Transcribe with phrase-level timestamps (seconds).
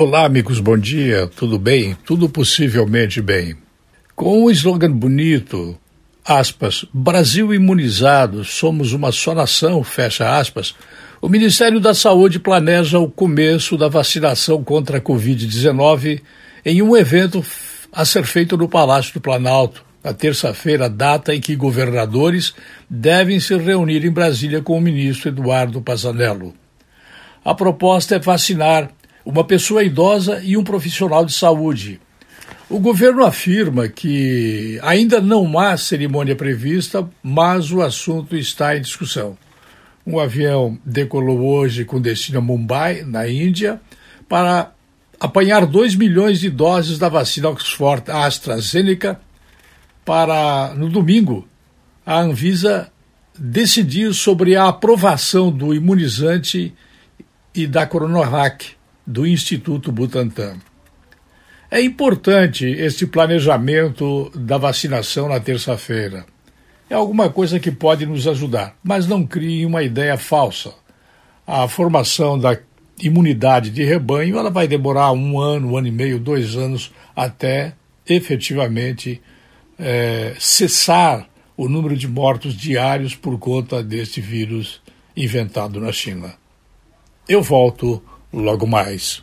[0.00, 1.28] Olá, amigos, bom dia.
[1.34, 1.96] Tudo bem?
[2.04, 3.56] Tudo possivelmente bem.
[4.14, 5.76] Com um slogan bonito,
[6.24, 10.72] aspas, Brasil imunizado, somos uma só nação, fecha aspas,
[11.20, 16.22] o Ministério da Saúde planeja o começo da vacinação contra a Covid-19
[16.64, 17.44] em um evento
[17.92, 22.54] a ser feito no Palácio do Planalto, na terça-feira, data em que governadores
[22.88, 26.54] devem se reunir em Brasília com o ministro Eduardo Pazzanello.
[27.44, 28.92] A proposta é vacinar
[29.28, 32.00] uma pessoa idosa e um profissional de saúde.
[32.66, 39.36] O governo afirma que ainda não há cerimônia prevista, mas o assunto está em discussão.
[40.06, 43.78] Um avião decolou hoje com destino a Mumbai, na Índia,
[44.26, 44.72] para
[45.20, 49.20] apanhar 2 milhões de doses da vacina Oxford AstraZeneca
[50.06, 51.46] para, no domingo,
[52.04, 52.90] a Anvisa
[53.38, 56.74] decidir sobre a aprovação do imunizante
[57.54, 58.77] e da Coronavac
[59.08, 60.58] do Instituto Butantan.
[61.70, 66.26] É importante este planejamento da vacinação na terça-feira.
[66.90, 70.74] É alguma coisa que pode nos ajudar, mas não crie uma ideia falsa.
[71.46, 72.58] A formação da
[73.00, 77.72] imunidade de rebanho ela vai demorar um ano, um ano e meio, dois anos até
[78.06, 79.22] efetivamente
[79.78, 84.82] é, cessar o número de mortos diários por conta deste vírus
[85.16, 86.34] inventado na China.
[87.26, 88.02] Eu volto
[88.38, 89.22] logo mais.